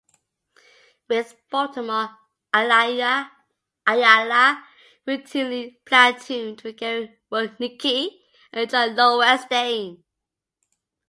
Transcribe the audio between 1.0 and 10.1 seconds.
With Baltimore, Ayala routinely platooned with Gary Roenicke and John Lowenstein.